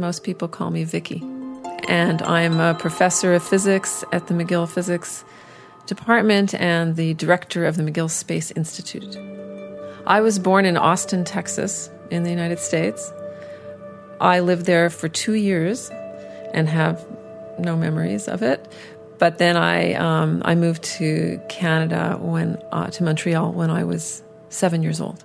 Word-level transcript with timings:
most 0.00 0.24
people 0.24 0.48
call 0.48 0.70
me 0.70 0.84
Vicky. 0.84 1.22
And 1.88 2.22
I'm 2.22 2.58
a 2.58 2.74
professor 2.74 3.34
of 3.34 3.42
physics 3.42 4.04
at 4.12 4.26
the 4.26 4.34
McGill 4.34 4.68
Physics 4.68 5.24
Department 5.86 6.54
and 6.54 6.96
the 6.96 7.14
director 7.14 7.66
of 7.66 7.76
the 7.76 7.82
McGill 7.82 8.10
Space 8.10 8.50
Institute. 8.52 9.16
I 10.06 10.20
was 10.20 10.38
born 10.38 10.64
in 10.64 10.76
Austin, 10.76 11.24
Texas, 11.24 11.90
in 12.10 12.22
the 12.22 12.30
United 12.30 12.58
States. 12.58 13.12
I 14.20 14.40
lived 14.40 14.66
there 14.66 14.90
for 14.90 15.08
two 15.08 15.34
years 15.34 15.90
and 16.52 16.68
have 16.68 17.04
no 17.58 17.76
memories 17.76 18.28
of 18.28 18.42
it. 18.42 18.72
But 19.18 19.36
then 19.38 19.56
I 19.56 19.92
um, 19.94 20.40
I 20.46 20.54
moved 20.54 20.82
to 20.98 21.40
Canada 21.50 22.16
when 22.18 22.56
uh, 22.72 22.88
to 22.90 23.04
Montreal 23.04 23.52
when 23.52 23.68
I 23.68 23.84
was 23.84 24.22
seven 24.48 24.82
years 24.82 24.98
old, 24.98 25.24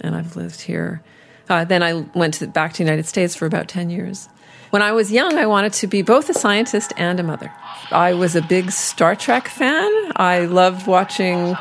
and 0.00 0.16
I've 0.16 0.36
lived 0.36 0.62
here. 0.62 1.02
Uh, 1.48 1.64
then 1.64 1.82
I 1.82 2.04
went 2.14 2.34
to, 2.34 2.46
back 2.46 2.72
to 2.74 2.78
the 2.78 2.84
United 2.84 3.06
States 3.06 3.34
for 3.34 3.46
about 3.46 3.68
ten 3.68 3.90
years. 3.90 4.28
When 4.70 4.82
I 4.82 4.92
was 4.92 5.12
young, 5.12 5.38
I 5.38 5.46
wanted 5.46 5.72
to 5.74 5.86
be 5.86 6.02
both 6.02 6.28
a 6.28 6.34
scientist 6.34 6.92
and 6.96 7.20
a 7.20 7.22
mother. 7.22 7.52
I 7.90 8.14
was 8.14 8.34
a 8.34 8.42
big 8.42 8.72
Star 8.72 9.14
Trek 9.14 9.48
fan. 9.48 9.90
I 10.16 10.46
loved 10.46 10.86
watching 10.88 11.56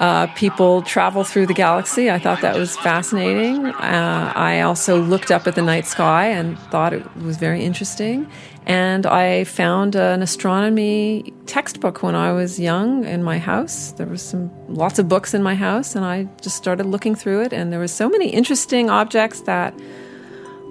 uh, 0.00 0.26
people 0.34 0.82
travel 0.82 1.22
through 1.24 1.46
the 1.46 1.54
galaxy. 1.54 2.10
I 2.10 2.18
thought 2.18 2.40
that 2.40 2.56
was 2.56 2.76
fascinating. 2.78 3.66
Uh, 3.66 4.32
I 4.34 4.62
also 4.62 5.00
looked 5.00 5.30
up 5.30 5.46
at 5.46 5.54
the 5.54 5.62
night 5.62 5.86
sky 5.86 6.26
and 6.26 6.58
thought 6.70 6.92
it 6.92 7.16
was 7.16 7.36
very 7.36 7.62
interesting. 7.62 8.26
And 8.70 9.04
I 9.04 9.42
found 9.42 9.96
an 9.96 10.22
astronomy 10.22 11.34
textbook 11.46 12.04
when 12.04 12.14
I 12.14 12.30
was 12.30 12.60
young 12.60 13.04
in 13.04 13.24
my 13.24 13.36
house. 13.36 13.90
There 13.90 14.06
was 14.06 14.22
some 14.22 14.48
lots 14.68 15.00
of 15.00 15.08
books 15.08 15.34
in 15.34 15.42
my 15.42 15.56
house, 15.56 15.96
and 15.96 16.04
I 16.04 16.28
just 16.40 16.56
started 16.56 16.86
looking 16.86 17.16
through 17.16 17.42
it. 17.42 17.52
And 17.52 17.72
there 17.72 17.80
were 17.80 17.88
so 17.88 18.08
many 18.08 18.28
interesting 18.28 18.88
objects 18.88 19.40
that 19.40 19.74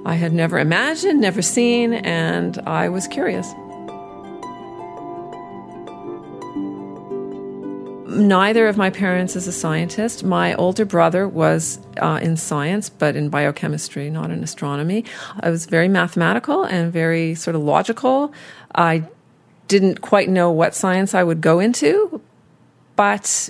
I 0.06 0.14
had 0.14 0.32
never 0.32 0.60
imagined, 0.60 1.20
never 1.20 1.42
seen, 1.42 1.92
and 1.94 2.58
I 2.60 2.88
was 2.88 3.06
curious. 3.06 3.54
Neither 8.20 8.68
of 8.68 8.78
my 8.78 8.90
parents 8.90 9.36
is 9.36 9.48
a 9.48 9.52
scientist. 9.52 10.24
My 10.24 10.54
older 10.56 10.86
brother 10.86 11.28
was 11.28 11.80
uh, 11.98 12.20
in 12.22 12.38
science, 12.38 12.90
but 12.90 13.16
in 13.16 13.30
biochemistry, 13.30 14.10
not 14.10 14.32
in 14.32 14.44
astronomy. 14.44 15.06
I 15.40 15.50
was 15.50 15.66
very 15.66 15.88
mathematical 15.88 16.64
and 16.64 16.94
very 16.94 17.36
sort 17.36 17.56
of 17.56 17.64
logical. 17.64 18.34
I 18.76 19.04
didn't 19.68 20.02
quite 20.02 20.30
know 20.30 20.52
what 20.52 20.76
science 20.76 21.14
I 21.14 21.24
would 21.24 21.42
go 21.42 21.60
into, 21.60 22.22
but 22.96 23.50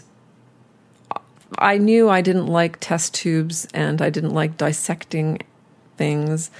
I 1.58 1.78
knew 1.78 2.10
I 2.10 2.22
didn't 2.22 2.48
like 2.48 2.80
test 2.80 3.14
tubes 3.14 3.68
and 3.74 4.02
I 4.02 4.10
didn't 4.10 4.34
like 4.34 4.58
dissecting 4.58 5.40
things. 5.98 6.52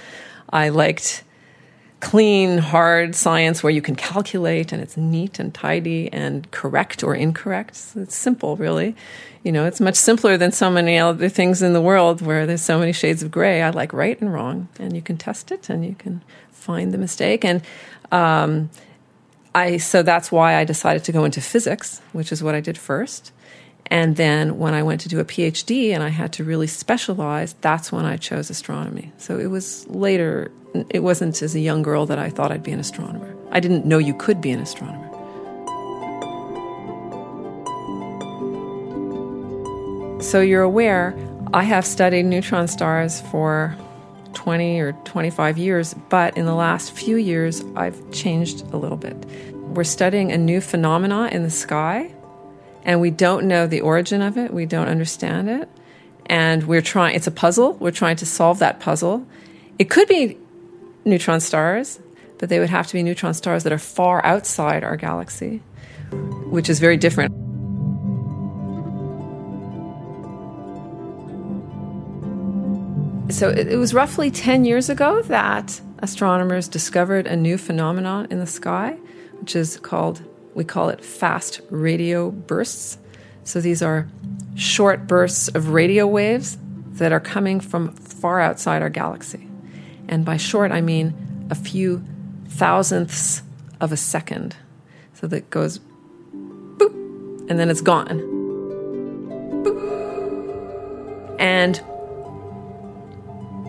I 0.50 0.68
liked 0.70 1.22
clean, 2.00 2.58
hard 2.58 3.14
science 3.14 3.62
where 3.62 3.70
you 3.70 3.82
can 3.82 3.94
calculate 3.94 4.72
and 4.72 4.82
it's 4.82 4.96
neat 4.96 5.38
and 5.38 5.54
tidy 5.54 6.10
and 6.12 6.50
correct 6.50 7.04
or 7.04 7.14
incorrect. 7.14 7.78
It's 7.94 8.16
simple, 8.16 8.56
really. 8.56 8.96
You 9.42 9.52
know, 9.52 9.66
it's 9.66 9.80
much 9.80 9.96
simpler 9.96 10.36
than 10.36 10.52
so 10.52 10.70
many 10.70 10.98
other 10.98 11.28
things 11.28 11.62
in 11.62 11.72
the 11.72 11.80
world 11.80 12.20
where 12.20 12.46
there's 12.46 12.62
so 12.62 12.78
many 12.78 12.92
shades 12.92 13.22
of 13.22 13.30
gray. 13.30 13.62
I 13.62 13.70
like 13.70 13.92
right 13.92 14.20
and 14.20 14.32
wrong, 14.32 14.68
and 14.78 14.94
you 14.94 15.02
can 15.02 15.16
test 15.16 15.50
it 15.50 15.68
and 15.70 15.84
you 15.84 15.94
can 15.94 16.22
find 16.50 16.92
the 16.92 16.98
mistake. 16.98 17.44
And 17.44 17.62
um, 18.12 18.70
I 19.54 19.78
so 19.78 20.02
that's 20.02 20.30
why 20.30 20.56
I 20.56 20.64
decided 20.64 21.04
to 21.04 21.12
go 21.12 21.24
into 21.24 21.40
physics, 21.40 22.00
which 22.12 22.32
is 22.32 22.42
what 22.42 22.54
I 22.54 22.60
did 22.60 22.78
first. 22.78 23.32
And 23.90 24.14
then 24.14 24.58
when 24.58 24.72
I 24.72 24.84
went 24.84 25.00
to 25.00 25.08
do 25.08 25.18
a 25.18 25.24
PhD 25.24 25.90
and 25.90 26.02
I 26.02 26.08
had 26.08 26.32
to 26.34 26.44
really 26.44 26.68
specialize, 26.68 27.54
that's 27.60 27.90
when 27.90 28.04
I 28.04 28.16
chose 28.16 28.48
astronomy. 28.48 29.12
So 29.18 29.36
it 29.36 29.46
was 29.46 29.84
later, 29.88 30.52
it 30.90 31.00
wasn't 31.00 31.42
as 31.42 31.56
a 31.56 31.60
young 31.60 31.82
girl 31.82 32.06
that 32.06 32.18
I 32.18 32.30
thought 32.30 32.52
I'd 32.52 32.62
be 32.62 32.70
an 32.70 32.78
astronomer. 32.78 33.34
I 33.50 33.58
didn't 33.58 33.86
know 33.86 33.98
you 33.98 34.14
could 34.14 34.40
be 34.40 34.52
an 34.52 34.60
astronomer. 34.60 35.08
So 40.22 40.40
you're 40.40 40.62
aware, 40.62 41.16
I 41.52 41.64
have 41.64 41.84
studied 41.84 42.26
neutron 42.26 42.68
stars 42.68 43.20
for 43.22 43.76
20 44.34 44.78
or 44.78 44.92
25 45.04 45.58
years, 45.58 45.94
but 46.10 46.36
in 46.36 46.46
the 46.46 46.54
last 46.54 46.92
few 46.92 47.16
years, 47.16 47.64
I've 47.74 47.98
changed 48.12 48.62
a 48.72 48.76
little 48.76 48.98
bit. 48.98 49.16
We're 49.52 49.82
studying 49.82 50.30
a 50.30 50.38
new 50.38 50.60
phenomena 50.60 51.28
in 51.32 51.42
the 51.42 51.50
sky 51.50 52.12
and 52.84 53.00
we 53.00 53.10
don't 53.10 53.46
know 53.46 53.66
the 53.66 53.80
origin 53.80 54.22
of 54.22 54.36
it, 54.38 54.52
we 54.52 54.66
don't 54.66 54.88
understand 54.88 55.48
it. 55.48 55.68
And 56.26 56.66
we're 56.66 56.82
trying, 56.82 57.16
it's 57.16 57.26
a 57.26 57.32
puzzle, 57.32 57.74
we're 57.74 57.90
trying 57.90 58.16
to 58.16 58.26
solve 58.26 58.60
that 58.60 58.80
puzzle. 58.80 59.26
It 59.78 59.90
could 59.90 60.08
be 60.08 60.38
neutron 61.04 61.40
stars, 61.40 62.00
but 62.38 62.48
they 62.48 62.58
would 62.58 62.70
have 62.70 62.86
to 62.86 62.92
be 62.92 63.02
neutron 63.02 63.34
stars 63.34 63.64
that 63.64 63.72
are 63.72 63.78
far 63.78 64.24
outside 64.24 64.84
our 64.84 64.96
galaxy, 64.96 65.58
which 66.46 66.70
is 66.70 66.78
very 66.78 66.96
different. 66.96 67.34
So 73.32 73.48
it, 73.48 73.76
was 73.76 73.94
roughly 73.94 74.30
10 74.30 74.64
years 74.64 74.90
ago 74.90 75.22
that 75.22 75.80
astronomers 76.00 76.66
discovered 76.66 77.26
a 77.26 77.36
new 77.36 77.56
phenomenon 77.56 78.26
in 78.30 78.38
the 78.38 78.46
sky, 78.46 78.98
which 79.38 79.54
is 79.54 79.78
called 79.78 80.20
we 80.54 80.64
call 80.64 80.88
it 80.88 81.04
fast 81.04 81.60
radio 81.70 82.30
bursts. 82.30 82.98
So 83.44 83.60
these 83.60 83.82
are 83.82 84.08
short 84.54 85.06
bursts 85.06 85.48
of 85.48 85.70
radio 85.70 86.06
waves 86.06 86.58
that 86.92 87.12
are 87.12 87.20
coming 87.20 87.60
from 87.60 87.92
far 87.94 88.40
outside 88.40 88.82
our 88.82 88.90
galaxy. 88.90 89.48
And 90.08 90.24
by 90.24 90.36
short, 90.36 90.72
I 90.72 90.80
mean 90.80 91.46
a 91.50 91.54
few 91.54 92.04
thousandths 92.48 93.42
of 93.80 93.92
a 93.92 93.96
second. 93.96 94.56
So 95.14 95.26
that 95.28 95.50
goes 95.50 95.80
boop, 96.34 96.92
and 97.48 97.58
then 97.58 97.70
it's 97.70 97.80
gone. 97.80 98.20
Boop. 99.64 101.36
And 101.38 101.80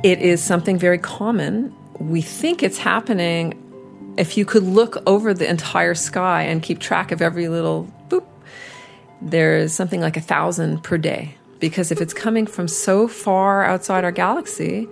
it 0.04 0.20
is 0.20 0.44
something 0.44 0.78
very 0.78 0.98
common. 0.98 1.74
We 2.00 2.22
think 2.22 2.64
it's 2.64 2.78
happening 2.78 3.61
if 4.18 4.38
you 4.38 4.46
could 4.46 4.64
look 4.64 5.02
over 5.08 5.34
the 5.34 5.50
entire 5.50 5.96
sky 5.96 6.44
and 6.44 6.62
keep 6.62 6.80
track 6.80 7.12
of 7.12 7.22
every 7.22 7.48
little 7.48 7.92
boop, 8.10 8.26
there's 9.22 9.74
something 9.74 10.02
like 10.02 10.18
a 10.18 10.22
thousand 10.22 10.84
per 10.84 10.98
day. 10.98 11.36
Because 11.60 11.92
if 11.92 12.02
it's 12.02 12.14
coming 12.14 12.48
from 12.48 12.68
so 12.68 13.08
far 13.08 13.64
outside 13.64 14.04
our 14.04 14.12
galaxy, 14.12 14.88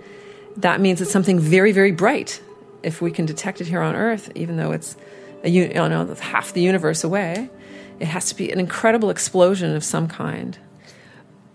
that 0.56 0.80
means 0.80 1.00
it's 1.00 1.10
something 1.10 1.38
very, 1.38 1.72
very 1.72 1.92
bright. 1.92 2.40
If 2.82 3.02
we 3.02 3.10
can 3.10 3.26
detect 3.26 3.60
it 3.60 3.66
here 3.66 3.82
on 3.82 3.94
Earth, 3.94 4.30
even 4.34 4.56
though 4.56 4.72
it's 4.72 4.96
a, 5.42 5.50
you 5.50 5.68
know, 5.68 6.14
half 6.20 6.52
the 6.52 6.62
universe 6.62 7.04
away, 7.04 7.50
it 7.98 8.06
has 8.06 8.28
to 8.30 8.36
be 8.36 8.50
an 8.50 8.60
incredible 8.60 9.10
explosion 9.10 9.74
of 9.74 9.84
some 9.84 10.08
kind, 10.08 10.58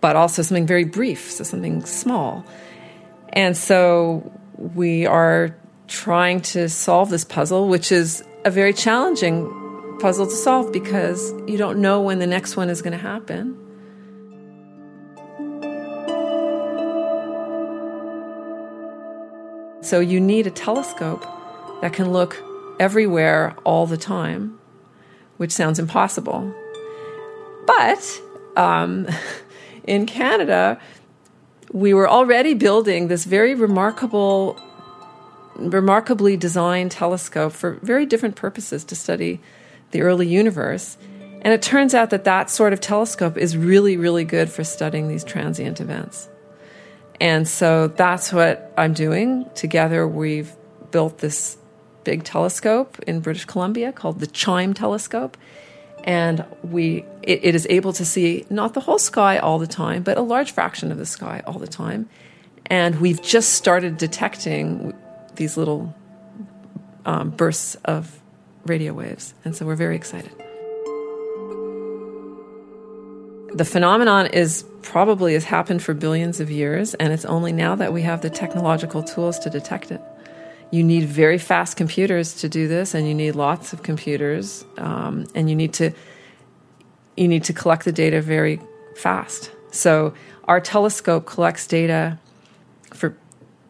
but 0.02 0.16
also 0.16 0.42
something 0.42 0.68
very 0.68 0.84
brief, 0.84 1.32
so 1.32 1.44
something 1.44 1.84
small. 1.86 2.46
And 3.30 3.58
so 3.58 4.32
we 4.58 5.06
are 5.06 5.56
trying 5.88 6.42
to 6.42 6.70
solve 6.70 7.10
this 7.10 7.24
puzzle, 7.24 7.68
which 7.68 7.92
is 7.92 8.24
a 8.44 8.52
very 8.52 8.74
challenging 8.74 9.50
puzzle 10.00 10.26
to 10.26 10.36
solve 10.36 10.72
because 10.72 11.34
you 11.48 11.58
don't 11.58 11.80
know 11.80 12.02
when 12.02 12.20
the 12.20 12.28
next 12.28 12.58
one 12.58 12.70
is 12.70 12.82
going 12.82 12.92
to 12.92 12.98
happen. 12.98 13.58
So 19.82 20.00
you 20.00 20.20
need 20.20 20.48
a 20.48 20.52
telescope 20.52 21.26
that 21.82 21.94
can 21.94 22.12
look 22.12 22.42
everywhere 22.80 23.56
all 23.64 23.86
the 23.86 23.98
time, 23.98 24.58
which 25.38 25.52
sounds 25.52 25.78
impossible. 25.78 26.54
But 27.68 28.22
um, 28.56 29.08
in 29.84 30.06
Canada, 30.06 30.80
we 31.72 31.94
were 31.94 32.10
already 32.10 32.54
building 32.54 33.10
this 33.10 33.26
very 33.26 33.54
remarkable 33.54 34.60
remarkably 35.58 36.38
designed 36.38 36.92
telescope 36.92 37.54
for 37.54 37.74
very 37.82 38.06
different 38.06 38.36
purposes 38.36 38.84
to 38.86 38.96
study 38.96 39.40
the 39.92 40.02
early 40.02 40.28
universe. 40.28 40.98
And 41.42 41.54
it 41.54 41.62
turns 41.62 41.94
out 41.94 42.10
that 42.10 42.24
that 42.24 42.50
sort 42.50 42.74
of 42.74 42.82
telescope 42.82 43.38
is 43.38 43.56
really, 43.56 43.98
really 43.98 44.24
good 44.24 44.50
for 44.50 44.64
studying 44.64 45.08
these 45.08 45.24
transient 45.24 45.80
events. 45.80 46.28
And 47.22 47.48
so 47.48 47.88
that's 47.88 48.34
what 48.34 48.74
I'm 48.78 48.94
doing. 48.94 49.50
Together, 49.56 50.08
we've 50.08 50.52
built 50.92 51.20
this 51.20 51.58
big 52.04 52.24
telescope 52.24 53.00
in 53.08 53.20
British 53.20 53.46
Columbia 53.46 53.92
called 53.92 54.20
the 54.20 54.28
CHIME 54.28 54.74
telescope. 54.74 55.38
And 56.04 56.46
we, 56.64 57.06
it, 57.24 57.40
it 57.44 57.56
is 57.56 57.66
able 57.70 57.94
to 57.94 58.06
see 58.06 58.46
not 58.50 58.74
the 58.74 58.80
whole 58.80 59.00
sky 59.00 59.38
all 59.38 59.60
the 59.60 59.68
time, 59.68 60.04
but 60.04 60.18
a 60.18 60.22
large 60.22 60.52
fraction 60.52 60.92
of 60.92 60.98
the 60.98 61.06
sky 61.06 61.42
all 61.48 61.58
the 61.58 61.68
time. 61.68 62.10
And 62.68 63.00
we've 63.00 63.22
just 63.22 63.54
started 63.54 63.98
detecting 63.98 64.94
these 65.36 65.58
little 65.58 65.94
um, 67.06 67.30
bursts 67.30 67.76
of 67.86 68.20
radio 68.66 68.94
waves. 68.94 69.34
And 69.44 69.56
so 69.56 69.66
we're 69.66 69.76
very 69.76 69.96
excited. 69.96 70.32
The 73.54 73.66
phenomenon 73.66 74.28
is 74.28 74.66
probably 74.82 75.34
has 75.34 75.46
happened 75.46 75.82
for 75.82 75.94
billions 75.94 76.42
of 76.42 76.52
years, 76.52 76.94
and 76.96 77.14
it's 77.14 77.24
only 77.26 77.54
now 77.54 77.76
that 77.76 77.94
we 77.94 78.02
have 78.02 78.22
the 78.22 78.30
technological 78.30 79.02
tools 79.02 79.40
to 79.40 79.50
detect 79.50 79.92
it. 79.92 80.02
You 80.72 80.84
need 80.84 81.06
very 81.06 81.38
fast 81.38 81.78
computers 81.78 82.34
to 82.42 82.50
do 82.50 82.68
this, 82.68 82.94
and 82.94 83.08
you 83.08 83.14
need 83.14 83.36
lots 83.36 83.72
of 83.72 83.82
computers, 83.82 84.66
um, 84.78 85.26
and 85.36 85.50
you 85.50 85.56
need 85.56 85.74
to 85.76 85.92
you 87.16 87.30
need 87.30 87.46
to 87.46 87.54
collect 87.54 87.86
the 87.86 87.94
data 87.94 88.22
very 88.22 88.60
fast. 88.98 89.52
So 89.72 90.14
our 90.46 90.60
telescope 90.60 91.26
collects 91.26 91.66
data 91.66 92.20
for 92.94 93.16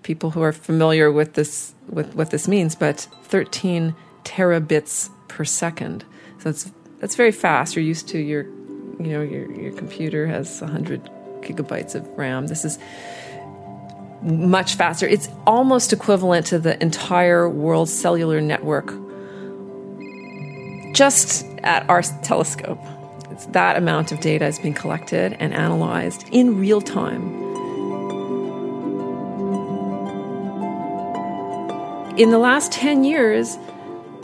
people 0.06 0.30
who 0.30 0.42
are 0.44 0.54
familiar 0.54 1.12
with 1.12 1.34
this 1.34 1.74
with 1.90 2.14
what 2.16 2.30
this 2.30 2.48
means, 2.48 2.76
but 2.76 3.08
13 3.24 3.96
terabits 4.24 5.10
per 5.28 5.44
second. 5.44 6.06
So 6.40 6.52
it's 6.52 6.72
that's 7.00 7.16
very 7.16 7.32
fast. 7.32 7.76
You're 7.76 7.84
used 7.84 8.08
to 8.10 8.20
your 8.20 8.44
you 8.44 9.12
know 9.14 9.22
your 9.22 9.52
your 9.52 9.74
computer 9.74 10.28
has 10.28 10.62
100 10.62 11.10
gigabytes 11.42 11.96
of 11.96 12.08
RAM. 12.18 12.48
This 12.48 12.64
is 12.64 12.78
much 14.22 14.76
faster. 14.76 15.08
It's 15.08 15.28
almost 15.46 15.92
equivalent 15.92 16.46
to 16.48 16.60
the 16.60 16.82
entire 16.82 17.50
world 17.50 17.90
cellular 17.90 18.40
network 18.42 18.94
just 20.94 21.46
at 21.64 21.90
our 21.90 22.04
telescope. 22.24 22.80
It's 23.32 23.48
that 23.48 23.76
amount 23.76 24.12
of 24.12 24.20
data 24.20 24.46
is 24.46 24.60
being 24.60 24.76
collected 24.76 25.36
and 25.40 25.54
analyzed 25.54 26.26
in 26.32 26.60
real 26.60 26.80
time. 26.80 27.45
In 32.18 32.30
the 32.30 32.38
last 32.38 32.72
10 32.72 33.04
years, 33.04 33.58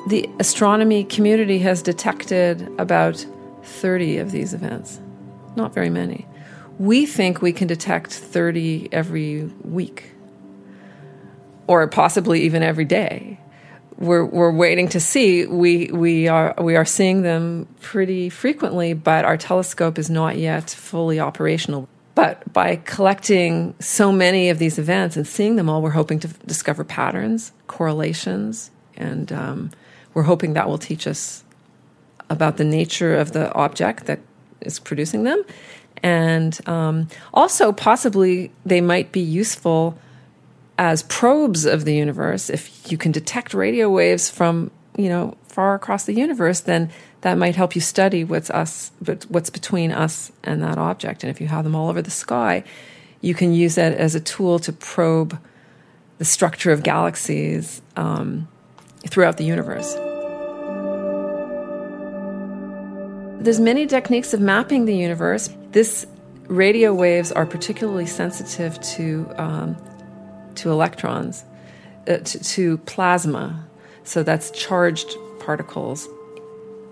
the 0.08 0.30
astronomy 0.40 1.04
community 1.04 1.60
has 1.60 1.82
detected 1.82 2.68
about 2.80 3.26
30 3.64 4.18
of 4.18 4.32
these 4.32 4.54
events, 4.54 5.00
not 5.56 5.74
very 5.74 5.90
many. 5.90 6.26
We 6.80 7.06
think 7.06 7.42
we 7.42 7.52
can 7.52 7.68
detect 7.68 8.12
30 8.14 8.90
every 8.92 9.44
week, 9.64 10.12
or 11.68 11.86
possibly 11.88 12.42
even 12.44 12.64
every 12.64 12.86
day 12.86 13.42
we're 14.02 14.26
we're 14.26 14.52
waiting 14.52 14.88
to 14.90 15.00
see. 15.00 15.46
We 15.46 15.90
we 15.94 16.28
are 16.28 16.56
we 16.60 16.76
are 16.76 16.86
seeing 16.86 17.22
them 17.22 17.68
pretty 17.82 18.30
frequently, 18.30 18.94
but 18.94 19.26
our 19.26 19.38
telescope 19.38 20.00
is 20.00 20.10
not 20.10 20.38
yet 20.38 20.70
fully 20.72 21.20
operational. 21.20 21.88
But 22.14 22.52
by 22.52 22.78
collecting 22.78 23.74
so 23.80 24.12
many 24.12 24.50
of 24.50 24.60
these 24.60 24.78
events 24.78 25.16
and 25.16 25.26
seeing 25.26 25.56
them 25.56 25.70
all, 25.70 25.82
we're 25.82 25.92
hoping 25.92 26.20
to 26.20 26.28
discover 26.28 26.84
patterns, 26.84 27.52
correlations, 27.68 28.72
and 28.98 29.32
um, 29.32 29.72
we're 30.14 30.24
hoping 30.24 30.54
that 30.54 30.68
will 30.68 30.78
teach 30.78 31.08
us 31.08 31.44
about 32.30 32.58
the 32.58 32.64
nature 32.64 33.16
of 33.16 33.32
the 33.32 33.54
object 33.54 34.06
that 34.06 34.20
is 34.62 34.80
producing 34.80 35.24
them, 35.24 35.44
and 36.04 36.60
um, 36.68 37.08
also 37.34 37.72
possibly 37.72 38.52
they 38.66 38.82
might 38.82 39.12
be 39.12 39.22
useful 39.22 39.98
as 40.78 41.04
probes 41.04 41.66
of 41.66 41.86
the 41.86 41.94
universe, 41.94 42.50
if 42.50 42.92
you 42.92 42.98
can 42.98 43.12
detect 43.12 43.54
radio 43.54 43.90
waves 43.90 44.30
from, 44.30 44.72
you 44.98 45.10
know, 45.10 45.38
far 45.48 45.76
across 45.76 46.06
the 46.06 46.14
universe, 46.14 46.62
then 46.62 46.90
that 47.22 47.38
might 47.38 47.56
help 47.56 47.76
you 47.76 47.82
study 47.82 48.24
what's 48.24 48.50
us, 48.50 48.92
what's 49.30 49.50
between 49.50 49.92
us 49.92 50.32
and 50.44 50.62
that 50.64 50.78
object. 50.78 51.24
And 51.24 51.30
if 51.30 51.40
you 51.40 51.48
have 51.48 51.64
them 51.64 51.76
all 51.76 51.90
over 51.90 52.02
the 52.02 52.12
sky, 52.12 52.64
you 53.22 53.36
can 53.36 53.54
use 53.54 53.76
that 53.76 53.94
as 53.94 54.16
a 54.16 54.20
tool 54.20 54.60
to 54.60 54.74
probe 54.74 55.40
the 56.18 56.26
structure 56.26 56.72
of 56.72 56.84
galaxies 56.84 57.82
um, 57.96 58.48
throughout 59.08 59.38
the 59.38 59.44
universe. 59.44 59.94
There's 63.44 63.60
many 63.60 63.88
techniques 63.88 64.34
of 64.34 64.40
mapping 64.40 64.86
the 64.86 64.96
universe. 64.96 65.50
This 65.72 66.06
radio 66.48 66.94
waves 66.94 67.32
are 67.32 67.46
particularly 67.46 68.06
sensitive 68.06 68.80
to 68.82 69.32
um, 69.38 69.78
to 70.56 70.70
electrons, 70.70 71.44
uh, 72.08 72.18
to, 72.18 72.44
to, 72.44 72.78
plasma. 72.80 73.66
So 74.04 74.22
that's 74.22 74.52
charged 74.52 75.16
particles 75.40 76.08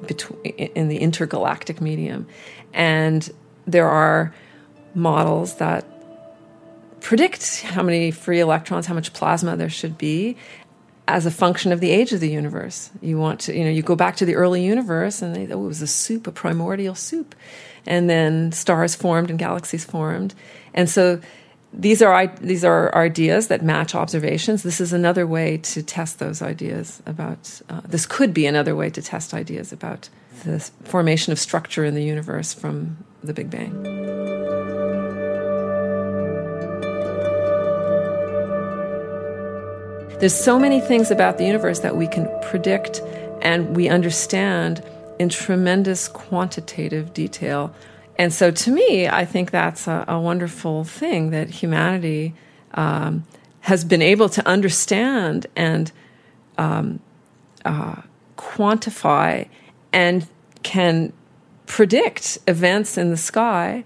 between, 0.07 0.41
in 0.43 0.87
the 0.87 0.97
intergalactic 0.97 1.81
medium. 1.81 2.27
And 2.73 3.29
there 3.65 3.87
are 3.87 4.33
models 4.95 5.55
that 5.55 5.85
predict 7.01 7.61
how 7.61 7.83
many 7.83 8.11
free 8.11 8.39
electrons, 8.39 8.85
how 8.85 8.93
much 8.93 9.13
plasma 9.13 9.55
there 9.55 9.69
should 9.69 9.97
be 9.97 10.35
as 11.07 11.25
a 11.25 11.31
function 11.31 11.71
of 11.71 11.79
the 11.79 11.89
age 11.89 12.13
of 12.13 12.19
the 12.19 12.29
universe. 12.29 12.91
You 13.01 13.17
want 13.17 13.39
to, 13.41 13.57
you 13.57 13.63
know, 13.63 13.71
you 13.71 13.81
go 13.81 13.95
back 13.95 14.17
to 14.17 14.25
the 14.25 14.35
early 14.35 14.63
universe 14.63 15.21
and 15.21 15.35
they, 15.35 15.51
oh, 15.51 15.63
it 15.63 15.67
was 15.67 15.81
a 15.81 15.87
soup, 15.87 16.27
a 16.27 16.31
primordial 16.31 16.93
soup. 16.93 17.33
And 17.87 18.09
then 18.09 18.51
stars 18.51 18.93
formed 18.93 19.29
and 19.29 19.39
galaxies 19.39 19.85
formed. 19.85 20.35
And 20.73 20.89
so 20.89 21.19
these 21.71 22.01
are 22.01 22.27
these 22.41 22.63
are 22.63 22.95
ideas 22.95 23.47
that 23.47 23.63
match 23.63 23.93
observations. 23.93 24.63
This 24.63 24.81
is 24.81 24.91
another 24.91 25.27
way 25.27 25.57
to 25.57 25.83
test 25.83 26.19
those 26.19 26.41
ideas 26.41 27.01
about. 27.05 27.61
Uh, 27.69 27.81
this 27.87 28.05
could 28.05 28.33
be 28.33 28.45
another 28.45 28.75
way 28.75 28.89
to 28.89 29.01
test 29.01 29.33
ideas 29.33 29.71
about 29.71 30.09
the 30.43 30.59
formation 30.85 31.31
of 31.31 31.39
structure 31.39 31.85
in 31.85 31.93
the 31.93 32.03
universe 32.03 32.53
from 32.53 32.97
the 33.23 33.33
Big 33.33 33.49
Bang. 33.49 33.83
There's 40.19 40.35
so 40.35 40.59
many 40.59 40.81
things 40.81 41.11
about 41.11 41.37
the 41.37 41.45
universe 41.45 41.79
that 41.79 41.95
we 41.95 42.07
can 42.07 42.27
predict 42.41 43.01
and 43.41 43.75
we 43.75 43.87
understand 43.87 44.83
in 45.17 45.29
tremendous 45.29 46.09
quantitative 46.09 47.13
detail 47.13 47.73
and 48.19 48.33
so 48.33 48.51
to 48.51 48.69
me, 48.69 49.07
I 49.07 49.23
think 49.23 49.49
that's 49.49 49.87
a, 49.87 50.03
a 50.05 50.19
wonderful 50.19 50.83
thing 50.83 51.29
that 51.29 51.49
humanity 51.49 52.35
um, 52.73 53.23
has 53.61 53.85
been 53.85 54.01
able 54.01 54.27
to 54.27 54.45
understand 54.45 55.47
and 55.55 55.89
um, 56.57 56.99
uh, 57.63 58.01
quantify 58.37 59.47
and 59.93 60.27
can 60.63 61.13
predict 61.65 62.39
events 62.45 62.97
in 62.97 63.09
the 63.09 63.15
sky 63.15 63.85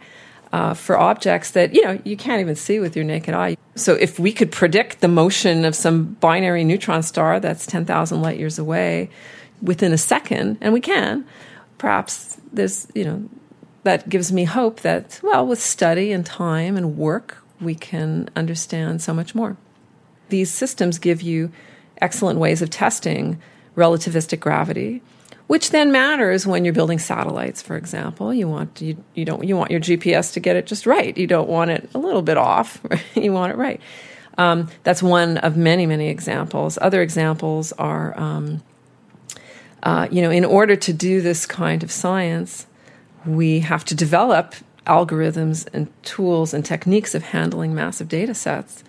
uh, 0.52 0.74
for 0.74 0.98
objects 0.98 1.52
that 1.52 1.76
you 1.76 1.84
know 1.84 2.02
you 2.04 2.18
can't 2.18 2.42
even 2.42 2.56
see 2.56 2.80
with 2.80 2.96
your 2.96 3.06
naked 3.06 3.36
eye. 3.36 3.56
So 3.76 3.94
if 3.94 4.18
we 4.18 4.32
could 4.32 4.52
predict 4.52 5.02
the 5.02 5.08
motion 5.08 5.64
of 5.64 5.76
some 5.76 6.16
binary 6.20 6.64
neutron 6.64 7.04
star 7.04 7.40
that's 7.40 7.68
10,000 7.68 8.22
light 8.22 8.40
years 8.40 8.58
away 8.58 9.12
within 9.62 9.94
a 9.94 9.98
second, 9.98 10.58
and 10.60 10.74
we 10.74 10.82
can, 10.82 11.24
perhaps 11.78 12.38
there's 12.52 12.88
you 12.96 13.06
know 13.06 13.30
that 13.84 14.10
gives 14.10 14.32
me 14.32 14.46
hope 14.46 14.82
that, 14.82 15.20
well, 15.22 15.46
with 15.46 15.62
study 15.62 16.12
and 16.12 16.26
time 16.26 16.78
and 16.78 16.98
work, 16.98 17.44
we 17.60 17.76
can 17.76 18.30
understand 18.36 19.02
so 19.02 19.14
much 19.14 19.36
more. 19.36 19.58
These 20.30 20.52
systems 20.52 20.98
give 20.98 21.22
you 21.22 21.52
excellent 22.02 22.40
ways 22.40 22.62
of 22.62 22.70
testing 22.70 23.42
relativistic 23.76 24.40
gravity, 24.40 25.02
which 25.48 25.72
then 25.72 25.92
matters 25.92 26.48
when 26.48 26.64
you're 26.64 26.74
building 26.74 27.00
satellites, 27.00 27.62
for 27.62 27.76
example. 27.76 28.34
You 28.34 28.48
want 28.48 28.82
you, 28.82 29.04
you 29.14 29.26
don't 29.26 29.44
you 29.44 29.58
want 29.58 29.72
your 29.72 29.80
GPS 29.80 30.34
to 30.34 30.40
get 30.40 30.56
it 30.56 30.66
just 30.66 30.86
right. 30.86 31.18
You 31.18 31.28
don't 31.28 31.50
want 31.50 31.72
it 31.72 31.90
a 31.94 31.98
little 31.98 32.22
bit 32.22 32.38
off. 32.38 32.82
you 33.16 33.34
want 33.34 33.52
it 33.52 33.58
right. 33.58 33.82
Um, 34.38 34.70
that's 34.84 35.04
one 35.04 35.38
of 35.38 35.58
many 35.58 35.86
many 35.86 36.10
examples. 36.10 36.78
Other 36.82 37.02
examples 37.02 37.72
are, 37.74 38.18
um, 38.20 38.64
uh, 39.84 40.08
you 40.12 40.22
know, 40.22 40.32
in 40.32 40.46
order 40.46 40.76
to 40.76 40.94
do 40.94 41.22
this 41.22 41.46
kind 41.46 41.84
of 41.84 41.92
science, 41.92 42.66
we 43.26 43.60
have 43.60 43.86
to 43.86 43.96
develop 43.96 44.56
algorithms 44.86 45.68
and 45.74 45.88
tools 46.04 46.54
and 46.54 46.66
techniques 46.66 47.16
of 47.16 47.24
handling 47.24 47.74
massive 47.74 48.10
data 48.10 48.34
sets. 48.34 48.84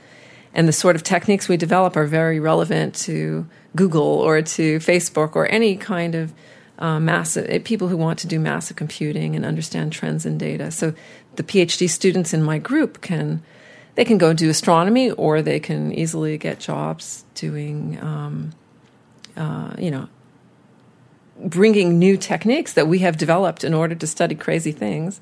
And 0.53 0.69
the 0.69 0.73
sort 0.73 0.97
of 0.97 1.03
techniques 1.03 1.49
we 1.49 1.57
develop 1.57 1.97
are 1.97 2.07
very 2.07 2.39
relevant 2.39 2.95
to 2.97 3.47
Google 3.75 4.03
or 4.03 4.43
to 4.43 4.79
Facebook 4.79 5.35
or 5.35 5.47
any 5.51 5.77
kind 5.77 6.15
of 6.15 6.33
uh, 6.79 6.99
massive 7.01 7.47
eh, 7.49 7.61
people 7.63 7.89
who 7.89 7.97
want 7.97 8.19
to 8.21 8.27
do 8.27 8.39
massive 8.39 8.77
computing 8.77 9.37
and 9.37 9.45
understand 9.45 9.93
trends 9.93 10.27
in 10.27 10.39
data. 10.39 10.71
So 10.71 10.95
the 11.37 11.43
PhD 11.43 11.89
students 11.89 12.33
in 12.35 12.43
my 12.43 12.59
group 12.59 13.01
can 13.01 13.43
they 13.97 14.05
can 14.05 14.19
go 14.19 14.33
do 14.33 14.51
astronomy 14.51 15.13
or 15.13 15.41
they 15.41 15.61
can 15.61 15.93
easily 15.93 16.37
get 16.37 16.59
jobs 16.59 17.25
doing 17.35 17.99
um, 18.03 18.53
uh, 19.37 19.75
you 19.79 19.91
know 19.91 20.09
bringing 21.39 21.99
new 21.99 22.17
techniques 22.17 22.73
that 22.75 22.87
we 22.87 23.01
have 23.01 23.17
developed 23.17 23.65
in 23.65 23.75
order 23.75 23.95
to 23.95 24.07
study 24.07 24.35
crazy 24.35 24.73
things. 24.73 25.21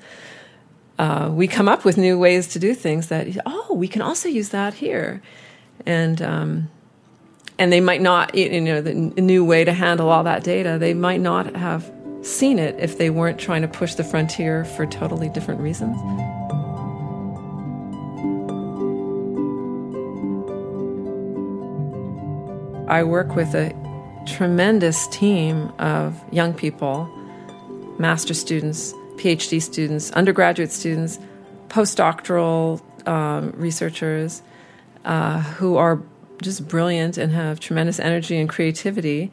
Uh, 0.99 1.29
we 1.31 1.47
come 1.47 1.67
up 1.67 1.83
with 1.83 1.97
new 1.97 2.17
ways 2.17 2.47
to 2.49 2.59
do 2.59 2.73
things 2.73 3.07
that 3.07 3.27
oh 3.45 3.73
we 3.73 3.87
can 3.87 4.01
also 4.01 4.29
use 4.29 4.49
that 4.49 4.75
here, 4.75 5.21
and 5.85 6.21
um, 6.21 6.69
and 7.57 7.71
they 7.71 7.81
might 7.81 8.01
not 8.01 8.35
you 8.35 8.61
know 8.61 8.81
the 8.81 8.93
new 8.93 9.43
way 9.43 9.63
to 9.63 9.73
handle 9.73 10.09
all 10.09 10.23
that 10.23 10.43
data. 10.43 10.77
They 10.79 10.93
might 10.93 11.19
not 11.19 11.55
have 11.55 11.91
seen 12.21 12.59
it 12.59 12.75
if 12.79 12.97
they 12.97 13.09
weren't 13.09 13.39
trying 13.39 13.63
to 13.63 13.67
push 13.67 13.95
the 13.95 14.03
frontier 14.03 14.65
for 14.65 14.85
totally 14.85 15.29
different 15.29 15.61
reasons. 15.61 15.97
I 22.87 23.01
work 23.03 23.35
with 23.35 23.55
a 23.55 23.82
tremendous 24.25 25.07
team 25.07 25.71
of 25.79 26.19
young 26.31 26.53
people, 26.53 27.09
master 27.99 28.33
students, 28.33 28.93
PhD 29.15 29.61
students, 29.61 30.11
undergraduate 30.11 30.71
students, 30.71 31.19
postdoctoral 31.69 32.81
um, 33.07 33.51
researchers 33.55 34.41
uh, 35.05 35.41
who 35.41 35.77
are 35.77 36.01
just 36.41 36.67
brilliant 36.67 37.17
and 37.17 37.31
have 37.31 37.59
tremendous 37.59 37.99
energy 37.99 38.37
and 38.37 38.49
creativity. 38.49 39.31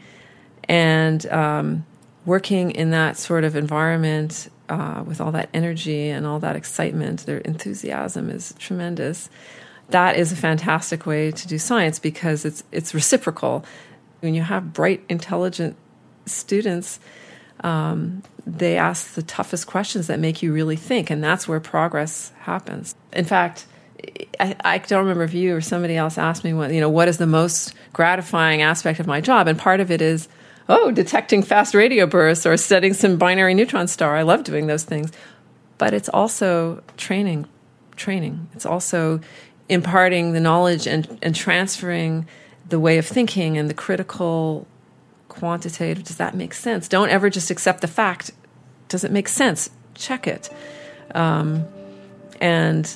And 0.69 1.27
um, 1.27 1.87
working 2.27 2.71
in 2.71 2.91
that 2.91 3.17
sort 3.17 3.45
of 3.45 3.57
environment 3.57 4.49
uh, 4.69 5.03
with 5.05 5.21
all 5.21 5.33
that 5.33 5.49
energy 5.53 6.09
and 6.09 6.27
all 6.27 6.39
that 6.41 6.57
excitement, 6.57 7.27
their 7.27 7.39
enthusiasm 7.39 8.31
is 8.31 8.55
tremendous. 8.59 9.29
That 9.89 10.17
is 10.17 10.31
a 10.31 10.37
fantastic 10.37 11.07
way 11.07 11.33
to 11.33 11.49
do 11.49 11.59
science 11.59 11.99
because 11.99 12.45
it's 12.45 12.63
it's 12.71 12.95
reciprocal. 12.95 13.65
When 14.21 14.35
you 14.35 14.43
have 14.43 14.73
bright, 14.73 15.03
intelligent 15.09 15.77
students, 16.27 17.01
um, 17.63 18.23
they 18.47 18.77
ask 18.77 19.15
the 19.15 19.23
toughest 19.23 19.67
questions 19.67 20.07
that 20.07 20.19
make 20.19 20.43
you 20.43 20.53
really 20.53 20.77
think, 20.77 21.11
and 21.11 21.23
that's 21.23 21.47
where 21.47 21.61
progress 21.61 22.33
happens. 22.41 22.95
In 23.13 23.25
fact, 23.25 23.67
I, 24.39 24.57
I, 24.65 24.79
don't 24.79 25.01
remember 25.01 25.25
if 25.25 25.35
you 25.35 25.55
or 25.55 25.61
somebody 25.61 25.97
else 25.97 26.17
asked 26.17 26.43
me 26.43 26.55
what 26.55 26.73
you 26.73 26.81
know 26.81 26.89
what 26.89 27.09
is 27.09 27.19
the 27.19 27.27
most 27.27 27.75
gratifying 27.93 28.63
aspect 28.63 28.99
of 29.01 29.07
my 29.07 29.21
job, 29.21 29.47
and 29.47 29.59
part 29.59 29.81
of 29.81 29.91
it 29.91 30.01
is 30.01 30.29
oh 30.69 30.91
detecting 30.91 31.43
fast 31.43 31.75
radio 31.75 32.07
bursts 32.07 32.47
or 32.47 32.57
studying 32.57 32.95
some 32.95 33.19
binary 33.19 33.55
neutron 33.55 33.89
star. 33.89 34.17
I 34.17 34.23
love 34.23 34.45
doing 34.45 34.67
those 34.67 34.85
things, 34.85 35.13
but 35.79 35.93
it's 35.93 36.09
also 36.09 36.83
training. 36.97 37.47
Training. 37.97 38.49
It's 38.55 38.65
also 38.65 39.21
imparting 39.69 40.33
the 40.33 40.41
knowledge 40.41 40.87
and, 40.87 41.19
and 41.23 41.35
transferring 41.35 42.27
the 42.69 42.81
way 42.81 42.99
of 42.99 43.07
thinking 43.07 43.59
and 43.59 43.69
the 43.69 43.75
critical 43.75 44.67
quantitative. 45.29 46.05
Does 46.05 46.17
that 46.17 46.35
make 46.35 46.55
sense? 46.55 46.89
Don't 46.89 47.09
ever 47.09 47.31
just 47.31 47.51
accept 47.51 47.81
the 47.81 47.89
fact. 47.89 48.31
Does 48.89 49.05
it 49.05 49.11
make 49.11 49.29
sense? 49.29 49.71
Check 49.95 50.27
it. 50.27 50.51
Um, 51.15 51.65
and 52.41 52.87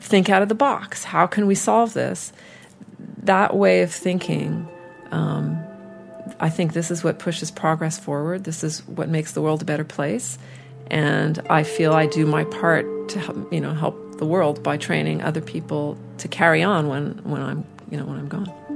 think 0.00 0.28
out 0.28 0.42
of 0.42 0.48
the 0.48 0.54
box. 0.54 1.04
How 1.04 1.26
can 1.26 1.46
we 1.46 1.54
solve 1.54 1.94
this? 1.94 2.32
That 3.22 3.56
way 3.56 3.82
of 3.82 3.92
thinking, 3.92 4.68
um, 5.10 5.62
I 6.40 6.50
think 6.50 6.72
this 6.72 6.90
is 6.90 7.02
what 7.02 7.18
pushes 7.18 7.50
progress 7.50 7.98
forward. 7.98 8.44
This 8.44 8.64
is 8.64 8.86
what 8.86 9.08
makes 9.08 9.32
the 9.32 9.42
world 9.42 9.62
a 9.62 9.64
better 9.64 9.84
place. 9.84 10.38
And 10.88 11.40
I 11.48 11.62
feel 11.62 11.94
I 11.94 12.06
do 12.06 12.26
my 12.26 12.44
part 12.44 13.08
to 13.10 13.18
help, 13.18 13.52
you 13.52 13.60
know 13.60 13.72
help 13.72 14.18
the 14.18 14.26
world 14.26 14.62
by 14.62 14.76
training 14.76 15.22
other 15.22 15.40
people 15.40 15.98
to 16.18 16.28
carry 16.28 16.62
on 16.62 16.88
when, 16.88 17.20
when 17.24 17.42
I'm 17.42 17.64
you 17.90 17.96
know 17.96 18.04
when 18.04 18.18
I'm 18.18 18.28
gone. 18.28 18.73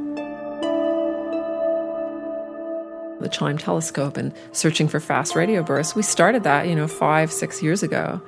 The 3.20 3.28
CHIME 3.28 3.58
telescope 3.58 4.16
and 4.16 4.32
searching 4.52 4.88
for 4.88 5.00
fast 5.00 5.34
radio 5.34 5.62
bursts. 5.62 5.94
We 5.94 6.02
started 6.02 6.44
that, 6.44 6.68
you 6.68 6.74
know, 6.74 6.86
five, 6.86 7.32
six 7.32 7.62
years 7.62 7.82
ago 7.82 8.20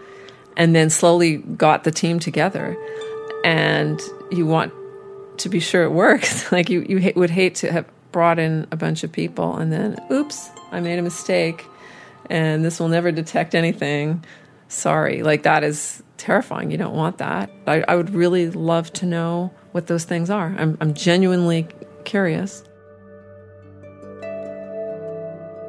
and 0.57 0.75
then 0.75 0.91
slowly 0.91 1.39
got 1.39 1.85
the 1.85 1.91
team 1.91 2.19
together. 2.19 2.77
And 3.45 4.01
you 4.31 4.47
want 4.47 4.73
to 5.39 5.49
be 5.49 5.61
sure 5.61 5.85
it 5.85 5.93
works. 5.93 6.51
like 6.53 6.69
you, 6.71 6.83
you 6.89 7.13
would 7.17 7.31
hate 7.31 7.55
to 7.57 7.73
have 7.73 7.87
brought 8.13 8.39
in 8.39 8.67
a 8.71 8.77
bunch 8.77 9.05
of 9.05 9.13
people 9.13 9.57
and 9.57 9.73
then, 9.73 9.97
oops, 10.11 10.51
I 10.73 10.81
made 10.81 10.99
a 10.99 11.03
mistake 11.03 11.65
and 12.29 12.65
this 12.65 12.81
will 12.81 12.89
never 12.89 13.13
detect 13.13 13.55
anything. 13.55 14.25
Sorry. 14.69 15.23
Like 15.23 15.43
that 15.45 15.65
is 15.65 16.03
terrifying. 16.17 16.71
You 16.71 16.77
don't 16.77 16.95
want 16.95 17.19
that. 17.19 17.51
I, 17.67 17.83
I 17.89 17.97
would 17.97 18.11
really 18.11 18.51
love 18.51 18.93
to 18.95 19.07
know 19.07 19.53
what 19.73 19.87
those 19.87 20.05
things 20.05 20.31
are. 20.31 20.55
I'm, 20.59 20.77
I'm 20.81 20.95
genuinely 20.95 21.67
curious. 22.05 22.63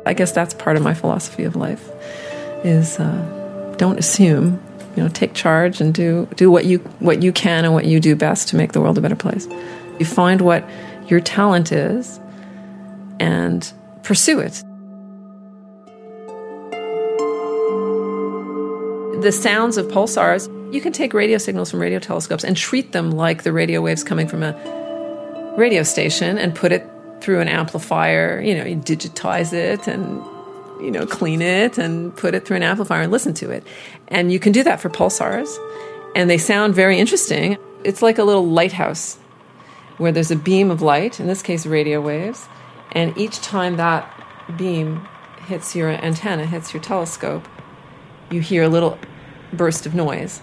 I 0.05 0.13
guess 0.13 0.31
that's 0.31 0.53
part 0.53 0.77
of 0.77 0.84
my 0.84 0.93
philosophy 0.93 1.43
of 1.43 1.55
life 1.55 1.89
is 2.63 3.00
uh, 3.00 3.75
don't 3.77 4.00
assume 4.00 4.62
you 4.96 5.03
know 5.03 5.10
take 5.10 5.34
charge 5.34 5.81
and 5.81 5.93
do 5.93 6.27
do 6.36 6.51
what 6.51 6.65
you 6.65 6.79
what 7.00 7.24
you 7.24 7.31
can 7.31 7.65
and 7.65 7.74
what 7.74 7.86
you 7.86 8.00
do 8.00 8.15
best 8.15 8.48
to 8.50 8.55
make 8.55 8.74
the 8.74 8.81
world 8.81 8.98
a 8.98 9.01
better 9.01 9.15
place. 9.15 9.48
You 10.00 10.05
find 10.05 10.41
what 10.41 10.67
your 11.08 11.20
talent 11.20 11.72
is 11.72 12.20
and 13.20 13.72
pursue 14.03 14.39
it. 14.39 14.63
The 19.22 19.31
sounds 19.31 19.77
of 19.77 19.88
pulsars 19.88 20.50
you 20.74 20.81
can 20.81 20.93
take 20.93 21.13
radio 21.13 21.38
signals 21.38 21.70
from 21.70 21.81
radio 21.81 22.00
telescopes 22.00 22.43
and 22.43 22.55
treat 22.55 22.93
them 22.93 23.12
like 23.12 23.43
the 23.43 23.51
radio 23.51 23.81
waves 23.81 24.03
coming 24.03 24.27
from 24.27 24.41
a 24.41 24.53
radio 25.58 25.84
station 25.84 26.38
and 26.38 26.55
put 26.55 26.72
it 26.72 26.88
through 27.22 27.40
an 27.40 27.48
amplifier 27.48 28.42
you 28.42 28.56
know 28.56 28.63
you 28.63 28.75
digitize 28.75 29.54
it 29.54 29.88
and 29.88 30.22
you 30.82 30.90
know, 30.90 31.06
clean 31.06 31.42
it 31.42 31.78
and 31.78 32.16
put 32.18 32.34
it 32.34 32.46
through 32.46 32.58
an 32.58 32.63
amplifier 32.63 33.01
and 33.01 33.12
listen 33.12 33.34
to 33.36 33.51
it. 33.51 33.66
And 34.08 34.32
you 34.32 34.40
can 34.40 34.51
do 34.51 34.63
that 34.63 34.82
for 34.82 34.90
pulsars, 34.90 35.56
and 36.16 36.30
they 36.30 36.38
sound 36.38 36.74
very 36.74 37.00
interesting. 37.00 37.58
It's 37.84 38.01
like 38.01 38.18
a 38.18 38.24
little 38.24 38.48
lighthouse 38.48 39.18
where 39.98 40.12
there's 40.12 40.32
a 40.32 40.36
beam 40.36 40.72
of 40.72 40.82
light, 40.82 41.20
in 41.20 41.28
this 41.28 41.42
case, 41.42 41.66
radio 41.66 42.01
waves, 42.01 42.48
and 42.94 43.16
each 43.18 43.40
time 43.42 43.78
that 43.78 44.12
beam 44.58 45.08
hits 45.46 45.75
your 45.75 45.90
antenna, 45.90 46.46
hits 46.46 46.74
your 46.74 46.82
telescope, 46.82 47.48
you 48.32 48.42
hear 48.42 48.63
a 48.63 48.70
little 48.70 48.98
burst 49.54 49.86
of 49.86 49.94
noise. 49.94 50.42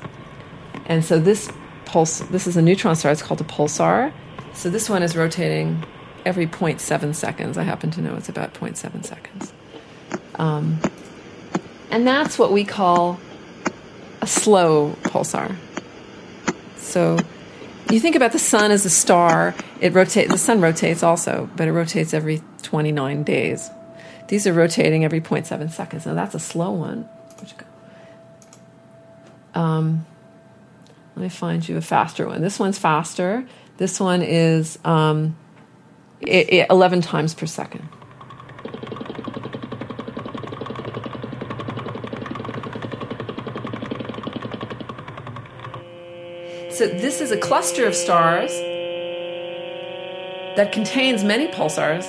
And 0.86 1.04
so 1.04 1.18
this 1.18 1.50
pulse, 1.84 2.20
this 2.20 2.46
is 2.46 2.56
a 2.56 2.62
neutron 2.62 2.94
star, 2.94 3.10
it's 3.10 3.22
called 3.22 3.40
a 3.40 3.44
pulsar. 3.44 4.12
So 4.54 4.70
this 4.70 4.88
one 4.88 5.02
is 5.02 5.16
rotating 5.16 5.84
every 6.28 6.46
0.7 6.46 7.14
seconds. 7.14 7.56
I 7.56 7.62
happen 7.62 7.90
to 7.92 8.02
know 8.02 8.14
it's 8.14 8.28
about 8.28 8.52
0.7 8.52 9.02
seconds. 9.02 9.52
Um, 10.34 10.78
and 11.90 12.06
that's 12.06 12.38
what 12.38 12.52
we 12.52 12.64
call 12.64 13.18
a 14.20 14.26
slow 14.26 14.94
pulsar. 15.04 15.56
So 16.76 17.18
you 17.90 17.98
think 17.98 18.14
about 18.14 18.32
the 18.32 18.38
sun 18.38 18.70
as 18.70 18.84
a 18.84 18.90
star, 18.90 19.54
it 19.80 19.94
rotates 19.94 20.30
the 20.30 20.38
sun 20.38 20.60
rotates 20.60 21.02
also, 21.02 21.48
but 21.56 21.66
it 21.66 21.72
rotates 21.72 22.12
every 22.12 22.42
29 22.62 23.22
days. 23.22 23.70
These 24.28 24.46
are 24.46 24.52
rotating 24.52 25.06
every 25.06 25.22
0.7 25.22 25.70
seconds. 25.70 26.04
Now 26.04 26.12
that's 26.12 26.34
a 26.34 26.38
slow 26.38 26.72
one. 26.72 27.08
Um, 29.54 30.04
let 31.16 31.22
me 31.22 31.28
find 31.30 31.66
you 31.66 31.78
a 31.78 31.80
faster 31.80 32.26
one. 32.26 32.42
This 32.42 32.58
one's 32.58 32.78
faster. 32.78 33.46
This 33.78 33.98
one 33.98 34.22
is 34.22 34.78
um, 34.84 35.36
it, 36.20 36.52
it 36.52 36.66
11 36.70 37.02
times 37.02 37.34
per 37.34 37.46
second. 37.46 37.88
So 46.70 46.86
this 46.86 47.20
is 47.20 47.32
a 47.32 47.36
cluster 47.36 47.86
of 47.86 47.94
stars 47.94 48.52
that 50.56 50.70
contains 50.72 51.24
many 51.24 51.48
pulsars. 51.48 52.04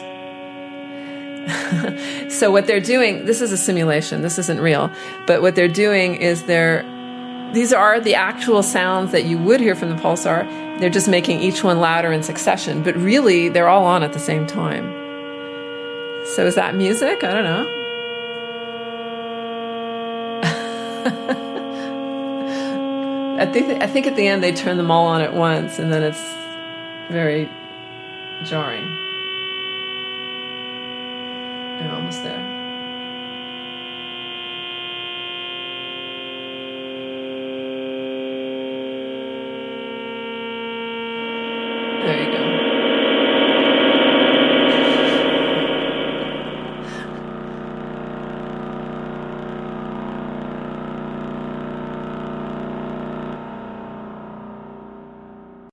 so 2.31 2.51
what 2.51 2.67
they're 2.67 2.79
doing, 2.79 3.25
this 3.25 3.41
is 3.41 3.51
a 3.51 3.57
simulation. 3.57 4.21
This 4.21 4.37
isn't 4.37 4.59
real, 4.59 4.91
but 5.25 5.41
what 5.41 5.55
they're 5.55 5.67
doing 5.67 6.15
is 6.15 6.43
they're 6.43 6.83
these 7.53 7.73
are 7.73 7.99
the 7.99 8.15
actual 8.15 8.63
sounds 8.63 9.11
that 9.11 9.25
you 9.25 9.37
would 9.37 9.59
hear 9.59 9.75
from 9.75 9.89
the 9.89 9.95
pulsar. 9.95 10.47
They're 10.79 10.89
just 10.89 11.07
making 11.07 11.41
each 11.41 11.63
one 11.63 11.79
louder 11.79 12.11
in 12.11 12.23
succession, 12.23 12.83
but 12.83 12.95
really 12.95 13.49
they're 13.49 13.67
all 13.67 13.85
on 13.85 14.03
at 14.03 14.13
the 14.13 14.19
same 14.19 14.47
time. 14.47 14.85
So 16.35 16.45
is 16.45 16.55
that 16.55 16.75
music? 16.75 17.23
I 17.23 17.31
don't 17.33 17.43
know. 17.43 17.75
I 23.39 23.45
think 23.45 23.81
I 23.81 23.87
think 23.87 24.05
at 24.05 24.15
the 24.15 24.27
end 24.27 24.43
they 24.43 24.51
turn 24.51 24.77
them 24.77 24.91
all 24.91 25.07
on 25.07 25.21
at 25.21 25.33
once, 25.33 25.79
and 25.79 25.91
then 25.91 26.03
it's 26.03 26.21
very 27.09 27.49
jarring. 28.43 28.85
You're 31.79 31.95
almost 31.95 32.21
there. 32.23 32.68